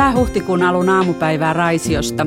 [0.00, 2.26] Hyvää huhtikuun alun aamupäivää Raisiosta.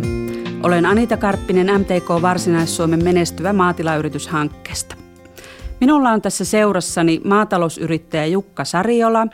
[0.63, 4.96] Olen Anita Karppinen MTK Varsinais-Suomen menestyvä maatilayrityshankkeesta.
[5.82, 9.28] Minulla on tässä seurassani maatalousyrittäjä Jukka Sariola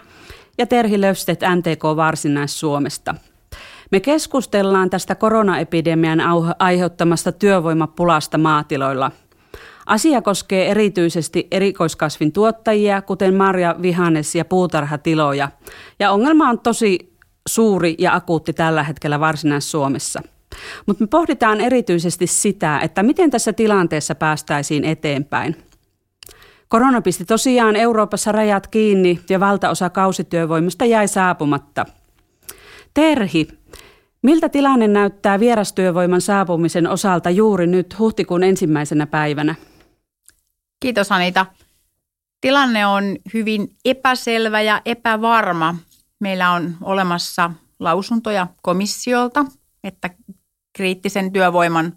[0.58, 3.16] ja Terhi Löfstedt MTK Varsinais-Suomesta.
[3.92, 6.22] Me keskustellaan tästä koronaepidemian
[6.60, 9.12] aiheuttamasta työvoimapulasta maatiloilla.
[9.86, 15.50] Asia koskee erityisesti erikoiskasvin tuottajia, kuten marja, vihannes ja puutarhatiloja.
[16.00, 17.09] Ja ongelma on tosi
[17.48, 20.22] suuri ja akuutti tällä hetkellä Varsinais-Suomessa.
[20.86, 25.56] Mutta me pohditaan erityisesti sitä, että miten tässä tilanteessa päästäisiin eteenpäin.
[26.68, 31.86] Korona pisti tosiaan Euroopassa rajat kiinni ja valtaosa kausityövoimasta jäi saapumatta.
[32.94, 33.48] Terhi,
[34.22, 39.56] miltä tilanne näyttää vierastyövoiman saapumisen osalta juuri nyt huhtikuun ensimmäisenä päivänä?
[40.80, 41.46] Kiitos Anita.
[42.42, 45.76] Tilanne on hyvin epäselvä ja epävarma
[46.20, 49.46] Meillä on olemassa lausuntoja komissiolta,
[49.84, 50.10] että
[50.74, 51.94] kriittisen työvoiman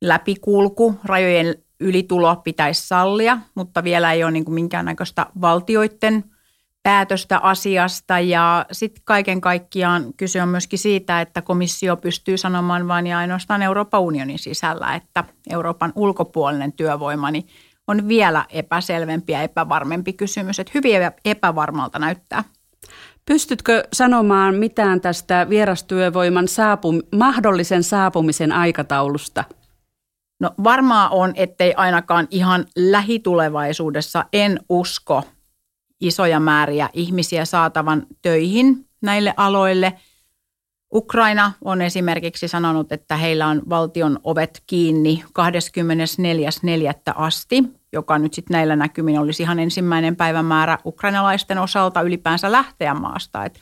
[0.00, 6.24] läpikulku, rajojen ylitulo pitäisi sallia, mutta vielä ei ole niin kuin minkäännäköistä valtioiden
[6.82, 8.20] päätöstä asiasta.
[8.20, 13.62] Ja sitten kaiken kaikkiaan kyse on myöskin siitä, että komissio pystyy sanomaan vain ja ainoastaan
[13.62, 17.46] Euroopan unionin sisällä, että Euroopan ulkopuolinen työvoima niin
[17.86, 20.60] on vielä epäselvempi ja epävarmempi kysymys.
[20.60, 22.44] Että hyvin epävarmalta näyttää.
[23.26, 29.44] Pystytkö sanomaan mitään tästä vierastyövoiman saapum- mahdollisen saapumisen aikataulusta?
[30.40, 35.22] No varmaa on, ettei ainakaan ihan lähitulevaisuudessa en usko
[36.00, 39.92] isoja määriä ihmisiä saatavan töihin näille aloille.
[40.94, 47.12] Ukraina on esimerkiksi sanonut, että heillä on valtion ovet kiinni 24.4.
[47.14, 53.44] asti joka nyt sitten näillä näkymin olisi ihan ensimmäinen päivämäärä ukrainalaisten osalta ylipäänsä lähteä maasta.
[53.44, 53.60] Et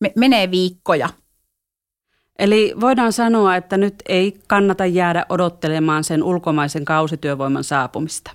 [0.00, 1.08] me, menee viikkoja.
[2.38, 8.30] Eli voidaan sanoa, että nyt ei kannata jäädä odottelemaan sen ulkomaisen kausityövoiman saapumista.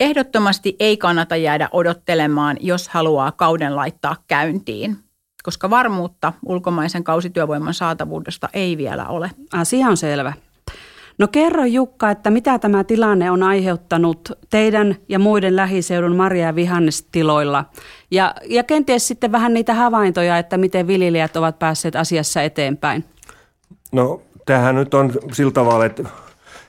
[0.00, 5.03] Ehdottomasti ei kannata jäädä odottelemaan, jos haluaa kauden laittaa käyntiin,
[5.44, 9.30] koska varmuutta ulkomaisen kausityövoiman saatavuudesta ei vielä ole.
[9.52, 10.32] Asia on selvä.
[11.18, 16.54] No kerro Jukka, että mitä tämä tilanne on aiheuttanut teidän ja muiden lähiseudun marja- ja
[16.54, 17.64] vihannestiloilla
[18.10, 23.04] ja, ja kenties sitten vähän niitä havaintoja, että miten viljelijät ovat päässeet asiassa eteenpäin?
[23.92, 26.04] No tämähän nyt on sillä tavalla, että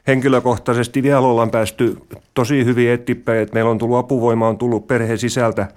[0.07, 1.97] henkilökohtaisesti vielä ollaan päästy
[2.33, 5.67] tosi hyvin eteenpäin, että meillä on tullut apuvoima, on tullut perheen sisältä,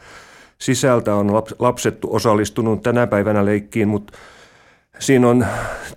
[0.61, 4.13] sisältä on lapset osallistunut tänä päivänä leikkiin, mutta
[4.99, 5.47] siinä on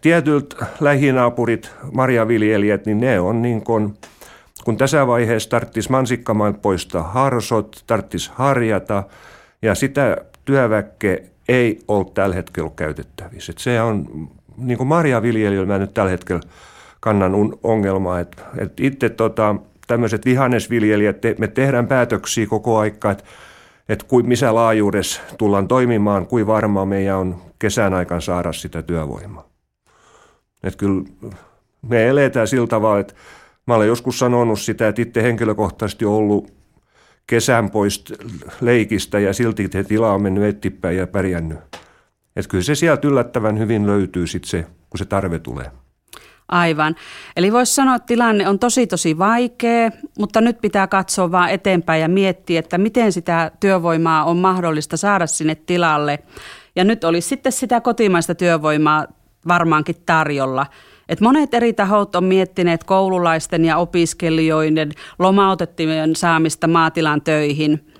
[0.01, 3.93] tietyt lähinaapurit, marjaviljelijät, niin ne on niin kuin,
[4.63, 9.03] kun tässä vaiheessa tarttis mansikkamailta poistaa harsot, tarttis harjata
[9.61, 13.51] ja sitä työväkke ei ole tällä hetkellä käytettävissä.
[13.51, 14.07] Et se on
[14.57, 16.41] niin kuin marjaviljelijöillä mä nyt tällä hetkellä
[16.99, 17.33] kannan
[17.63, 19.55] ongelmaa, että et itse tota,
[19.87, 23.23] tämmöiset vihannesviljelijät, me tehdään päätöksiä koko aika, että
[23.89, 29.49] että kuin missä laajuudessa tullaan toimimaan, kuin varmaa meidän on kesän aikana saada sitä työvoimaa.
[30.63, 31.03] Että kyllä
[31.81, 33.13] me eletään sillä tavalla, että
[33.67, 36.53] mä olen joskus sanonut sitä, että itse henkilökohtaisesti ollut
[37.27, 38.03] kesän pois
[38.61, 41.59] leikistä ja silti tila on mennyt eteenpäin ja pärjännyt.
[42.35, 45.71] Että kyllä se sieltä yllättävän hyvin löytyy sitten se, kun se tarve tulee.
[46.51, 46.95] Aivan.
[47.35, 52.01] Eli voisi sanoa, että tilanne on tosi tosi vaikea, mutta nyt pitää katsoa vaan eteenpäin
[52.01, 56.19] ja miettiä, että miten sitä työvoimaa on mahdollista saada sinne tilalle.
[56.75, 59.07] Ja nyt olisi sitten sitä kotimaista työvoimaa
[59.47, 60.65] varmaankin tarjolla.
[61.09, 67.93] Et monet eri tahot on miettineet koululaisten ja opiskelijoiden lomautettujen saamista maatilan töihin.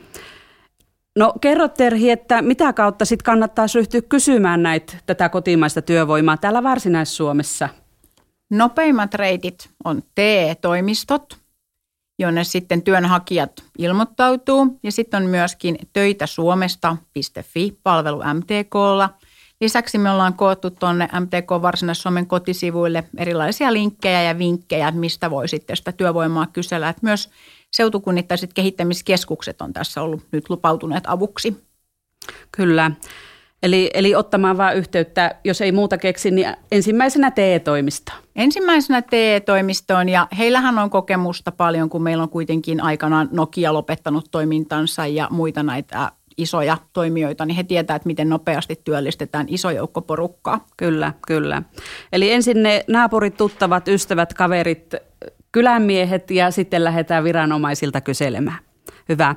[1.15, 6.63] No kerro Terhi, että mitä kautta sitten kannattaisi ryhtyä kysymään näitä, tätä kotimaista työvoimaa täällä
[6.63, 7.69] Varsinais-Suomessa–
[8.51, 11.37] Nopeimmat reitit on TE-toimistot,
[12.19, 14.79] jonne sitten työnhakijat ilmoittautuu.
[14.83, 19.09] Ja sitten on myöskin töitä suomesta.fi-palvelu MTKlla.
[19.61, 25.77] Lisäksi me ollaan koottu tuonne MTK Varsinais-Suomen kotisivuille erilaisia linkkejä ja vinkkejä, mistä voi sitten
[25.77, 26.89] sitä työvoimaa kysellä.
[26.89, 27.29] Että myös
[27.71, 31.63] seutukunnittaiset kehittämiskeskukset on tässä ollut nyt lupautuneet avuksi.
[32.51, 32.91] Kyllä.
[33.63, 38.17] Eli, eli ottamaan vaan yhteyttä, jos ei muuta keksi, niin ensimmäisenä TE-toimistoon.
[38.35, 45.07] Ensimmäisenä TE-toimistoon ja heillähän on kokemusta paljon, kun meillä on kuitenkin aikanaan Nokia lopettanut toimintansa
[45.07, 50.65] ja muita näitä isoja toimijoita, niin he tietävät, että miten nopeasti työllistetään iso joukko porukkaa.
[50.77, 51.61] Kyllä, kyllä.
[52.13, 54.95] Eli ensin ne naapurit, tuttavat, ystävät, kaverit,
[55.51, 58.59] kylänmiehet ja sitten lähdetään viranomaisilta kyselemään.
[59.09, 59.35] Hyvä.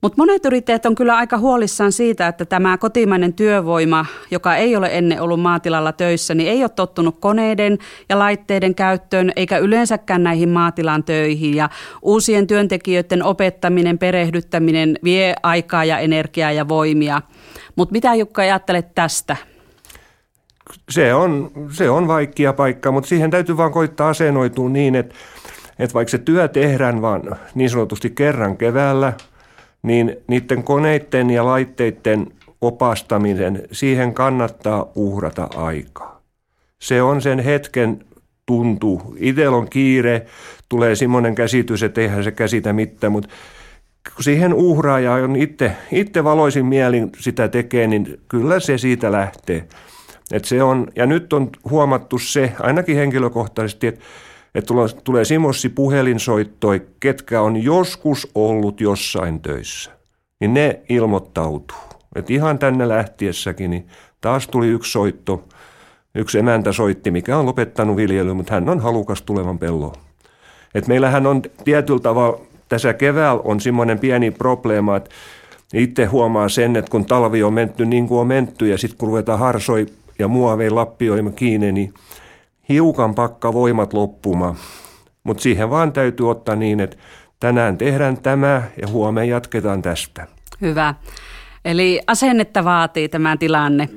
[0.00, 4.88] Mutta monet yrittäjät on kyllä aika huolissaan siitä, että tämä kotimainen työvoima, joka ei ole
[4.92, 10.48] ennen ollut maatilalla töissä, niin ei ole tottunut koneiden ja laitteiden käyttöön eikä yleensäkään näihin
[10.48, 11.54] maatilan töihin.
[11.54, 11.70] Ja
[12.02, 17.22] uusien työntekijöiden opettaminen, perehdyttäminen vie aikaa ja energiaa ja voimia.
[17.76, 19.36] Mutta mitä Jukka ajattelet tästä?
[20.90, 25.14] Se on, se on vaikea paikka, mutta siihen täytyy vaan koittaa asennoitua niin, että,
[25.78, 27.22] että vaikka se työ tehdään vaan
[27.54, 29.12] niin sanotusti kerran keväällä–
[29.82, 32.26] niin niiden koneiden ja laitteiden
[32.60, 36.22] opastaminen, siihen kannattaa uhrata aikaa.
[36.78, 38.04] Se on sen hetken
[38.46, 39.14] tuntu.
[39.16, 40.26] Itsellä on kiire,
[40.68, 43.28] tulee semmoinen käsitys, että eihän se käsitä mitään, mutta
[44.14, 49.64] kun siihen uhraaja on itse, itse valoisin mielin sitä tekee, niin kyllä se siitä lähtee.
[50.32, 54.00] Et se on, ja nyt on huomattu se, ainakin henkilökohtaisesti, että
[54.54, 54.74] että
[55.04, 59.90] tulee, Simossi puhelinsoittoi, ketkä on joskus ollut jossain töissä,
[60.40, 61.76] niin ne ilmoittautuu.
[62.14, 63.86] Et ihan tänne lähtiessäkin, niin
[64.20, 65.44] taas tuli yksi soitto,
[66.14, 69.94] yksi emäntä soitti, mikä on lopettanut viljelyä, mutta hän on halukas tulevan pelloon.
[70.74, 75.10] Et meillähän on tietyllä tavalla, tässä keväällä on semmoinen pieni probleema, että
[75.74, 79.08] itse huomaa sen, että kun talvi on menty niin kuin on menty ja sitten kun
[79.08, 79.86] ruvetaan harsoi
[80.18, 81.94] ja muovei lappioimaan kiinni, niin–
[82.70, 84.54] hiukan pakka voimat loppumaan.
[85.24, 86.96] Mutta siihen vaan täytyy ottaa niin, että
[87.40, 90.26] tänään tehdään tämä ja huomenna jatketaan tästä.
[90.60, 90.94] Hyvä.
[91.64, 93.88] Eli asennetta vaatii tämä tilanne.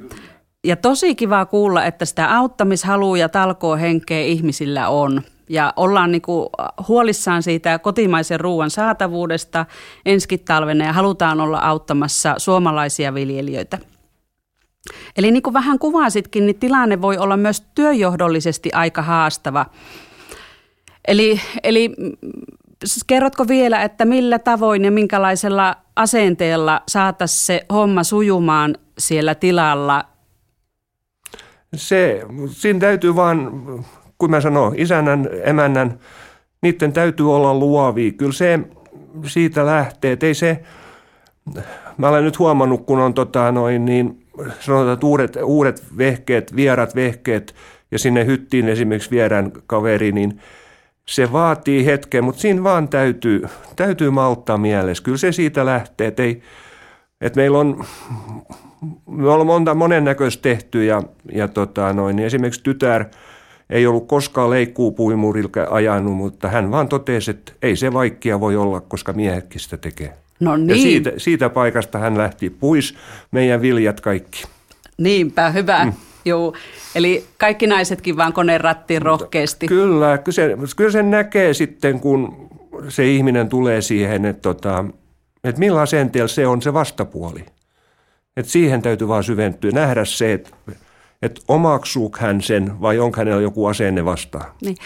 [0.64, 3.30] Ja tosi kiva kuulla, että sitä auttamishalua ja
[3.80, 5.22] henkeä ihmisillä on.
[5.50, 6.50] Ja ollaan niinku
[6.88, 9.66] huolissaan siitä kotimaisen ruoan saatavuudesta
[10.06, 13.78] ensi talvena ja halutaan olla auttamassa suomalaisia viljelijöitä.
[15.18, 19.66] Eli niin kuin vähän kuvasitkin, niin tilanne voi olla myös työjohdollisesti aika haastava.
[21.08, 21.92] Eli, eli
[23.08, 30.06] kerrotko vielä, että millä tavoin ja minkälaisella asenteella saataisiin se homma sujumaan siellä tilalla?
[31.76, 33.52] Se, siinä täytyy vaan,
[34.18, 36.00] kun mä sanon, isännän, emännän,
[36.62, 38.12] niiden täytyy olla luovia.
[38.12, 38.60] Kyllä se
[39.26, 40.64] siitä lähtee, ei se,
[41.98, 44.23] mä olen nyt huomannut, kun on tota noin, niin
[44.60, 47.56] sanotaan, että uudet, uudet vehkeet, vierat vehkeet
[47.92, 50.40] ja sinne hyttiin esimerkiksi vierään kaveri, niin
[51.06, 53.44] se vaatii hetken, mutta siinä vaan täytyy,
[53.76, 55.04] täytyy malttaa mielessä.
[55.04, 56.42] Kyllä se siitä lähtee, että, ei,
[57.22, 57.84] että meillä on,
[59.08, 61.02] me ollaan monta monennäköistä tehty ja,
[61.34, 63.06] ja tota noin, niin esimerkiksi tytär
[63.70, 68.82] ei ollut koskaan leikkuupuimurilla ajanut, mutta hän vaan totesi, että ei se vaikkia voi olla,
[68.82, 70.23] koska miehetkin sitä tekee.
[70.44, 70.70] No niin.
[70.70, 72.96] Ja siitä, siitä paikasta hän lähti pois,
[73.32, 74.44] meidän viljat kaikki.
[74.98, 75.86] Niinpä, hyvä.
[75.86, 75.94] Mm.
[76.26, 76.54] Joo,
[76.96, 79.68] eli kaikki naisetkin vaan koneen rattiin rohkeasti.
[79.68, 82.50] Kyllä, kyllä se, kyllä se näkee sitten, kun
[82.90, 84.86] se ihminen tulee siihen, että, tota,
[85.44, 87.46] että millä asenteella se on se vastapuoli.
[88.38, 90.50] Että siihen täytyy vaan syventyä, nähdä se, että,
[91.22, 94.52] että omaksuuko hän sen vai onko hänellä joku asenne vastaan.
[94.62, 94.78] Niin.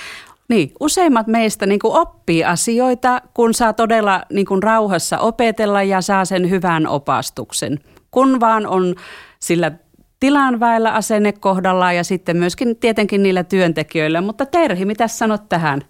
[0.50, 6.02] Niin, useimmat meistä niin kuin oppii asioita, kun saa todella niin kuin rauhassa opetella ja
[6.02, 7.80] saa sen hyvän opastuksen.
[8.12, 8.96] Kun vaan on
[9.40, 9.72] sillä
[10.20, 14.22] tilan väellä asenne kohdallaan ja sitten myöskin tietenkin niillä työntekijöillä.
[14.22, 15.82] Mutta Terhi, mitä sanot tähän?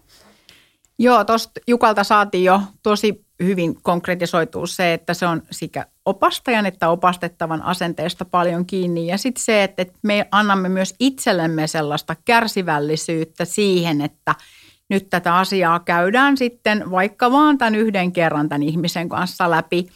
[0.99, 6.89] Joo, tuosta Jukalta saatiin jo tosi hyvin konkretisoituu se, että se on sekä opastajan että
[6.89, 9.07] opastettavan asenteesta paljon kiinni.
[9.07, 14.35] Ja sitten se, että me annamme myös itsellemme sellaista kärsivällisyyttä siihen, että
[14.89, 19.87] nyt tätä asiaa käydään sitten vaikka vaan tämän yhden kerran tämän ihmisen kanssa läpi.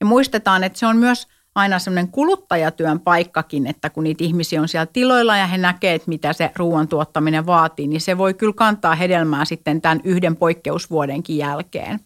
[0.00, 4.68] Ja muistetaan, että se on myös aina semmoinen kuluttajatyön paikkakin, että kun niitä ihmisiä on
[4.68, 8.52] siellä tiloilla ja he näkevät, että mitä se ruoan tuottaminen vaatii, niin se voi kyllä
[8.56, 12.00] kantaa hedelmää sitten tämän yhden poikkeusvuodenkin jälkeen.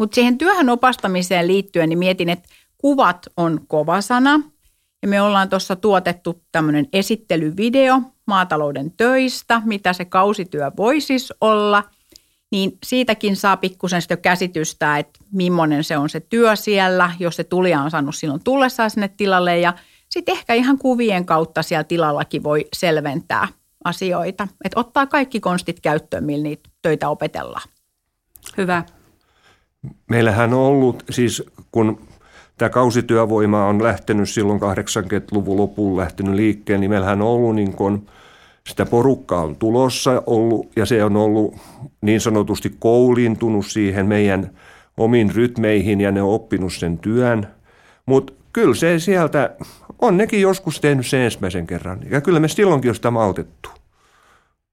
[0.00, 4.40] Mutta siihen työhön opastamiseen liittyen niin mietin, että kuvat on kova sana.
[5.02, 11.84] Ja me ollaan tuossa tuotettu tämmöinen esittelyvideo maatalouden töistä, mitä se kausityö voi siis olla.
[12.50, 17.44] Niin siitäkin saa pikkusen sitä käsitystä, että millainen se on se työ siellä, jos se
[17.44, 19.58] tulija on saanut silloin tullessaan sinne tilalle.
[19.58, 19.74] Ja
[20.08, 23.48] sitten ehkä ihan kuvien kautta siellä tilallakin voi selventää
[23.84, 24.48] asioita.
[24.64, 27.68] Että ottaa kaikki konstit käyttöön, millä niitä töitä opetellaan.
[28.56, 28.84] Hyvä.
[30.10, 32.00] Meillähän on ollut, siis kun
[32.58, 38.06] tämä kausityövoima on lähtenyt silloin 80-luvun lopulla lähtenyt liikkeen, niin meillähän on ollut niin kuin,
[38.68, 41.56] sitä porukkaa on tulossa ollut ja se on ollut
[42.02, 44.50] niin sanotusti koulintunut siihen meidän
[44.96, 47.46] omiin rytmeihin ja ne on oppinut sen työn.
[48.06, 49.56] Mutta kyllä se sieltä,
[49.98, 53.70] on nekin joskus tehnyt sen ensimmäisen kerran ja kyllä me silloinkin on sitä maltettu.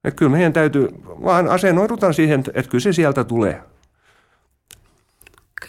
[0.04, 3.62] Et kyllä meidän täytyy, vaan asennoidutaan siihen, että kyllä se sieltä tulee.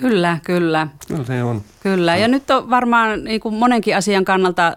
[0.00, 0.88] Kyllä, kyllä.
[1.08, 1.62] Kyllä se on.
[1.82, 4.76] Kyllä, ja nyt on varmaan niin kuin monenkin asian kannalta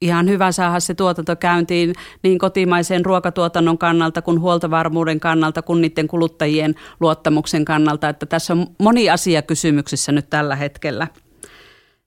[0.00, 6.08] ihan hyvä saada se tuotanto käyntiin niin kotimaisen ruokatuotannon kannalta kuin huoltovarmuuden kannalta kuin niiden
[6.08, 11.06] kuluttajien luottamuksen kannalta, että tässä on moni asia kysymyksissä nyt tällä hetkellä.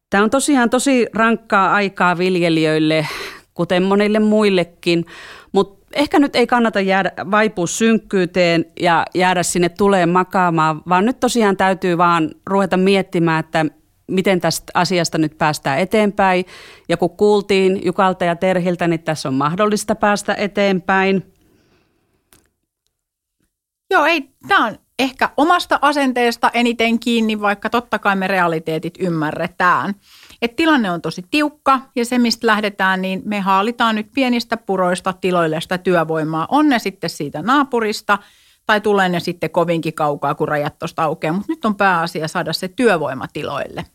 [0.10, 3.07] Tämä on tosiaan tosi rankkaa aikaa viljelijöille,
[3.53, 5.05] kuten monille muillekin,
[5.93, 11.57] ehkä nyt ei kannata jäädä, vaipua synkkyyteen ja jäädä sinne tuleen makaamaan, vaan nyt tosiaan
[11.57, 13.65] täytyy vaan ruveta miettimään, että
[14.07, 16.45] miten tästä asiasta nyt päästään eteenpäin.
[16.89, 21.33] Ja kun kuultiin Jukalta ja Terhiltä, niin tässä on mahdollista päästä eteenpäin.
[23.91, 29.95] Joo, ei, tämä on ehkä omasta asenteesta eniten kiinni, vaikka totta kai me realiteetit ymmärretään.
[30.41, 35.13] Et tilanne on tosi tiukka ja se, mistä lähdetään, niin me haalitaan nyt pienistä puroista
[35.13, 36.48] tiloille sitä työvoimaa.
[36.50, 38.17] On ne sitten siitä naapurista
[38.65, 41.33] tai tulee ne sitten kovinkin kaukaa, kun rajat tuosta aukeaa.
[41.33, 43.86] Mutta nyt on pääasia saada se työvoima tiloille.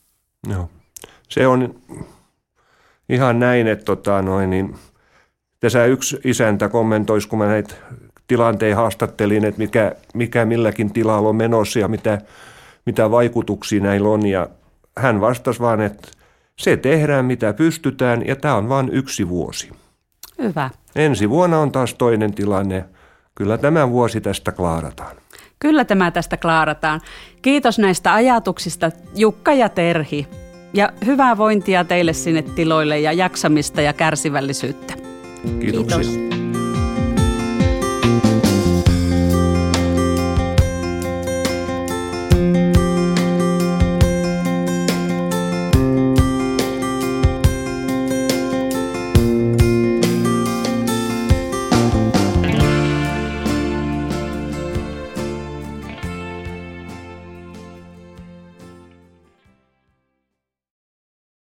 [0.49, 0.69] Joo.
[1.29, 1.75] Se on
[3.09, 4.75] ihan näin, että tota, noin, niin,
[5.59, 7.73] tässä yksi isäntä kommentoisi, kun mä näitä
[8.27, 12.21] tilanteen haastattelin, että mikä, mikä milläkin tilalla on menossa ja mitä,
[12.85, 14.25] mitä vaikutuksia näillä on.
[14.25, 14.49] Ja
[14.97, 16.07] hän vastasi vaan, että
[16.59, 19.69] se tehdään mitä pystytään ja tämä on vain yksi vuosi.
[20.41, 20.69] Hyvä.
[20.95, 22.85] Ensi vuonna on taas toinen tilanne.
[23.35, 25.15] Kyllä tämä vuosi tästä klaarataan.
[25.59, 27.01] Kyllä tämä tästä klaarataan.
[27.41, 30.27] Kiitos näistä ajatuksista Jukka ja Terhi.
[30.73, 34.93] Ja hyvää vointia teille sinne tiloille ja jaksamista ja kärsivällisyyttä.
[35.59, 35.97] Kiitoksia.
[35.97, 36.46] Kiitos.